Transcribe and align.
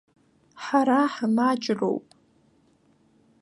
Ҳара 0.63 0.99
ҳмаҷроуп. 1.13 2.05